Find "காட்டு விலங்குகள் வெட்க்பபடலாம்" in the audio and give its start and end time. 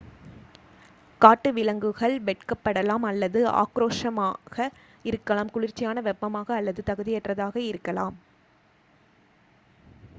1.21-3.05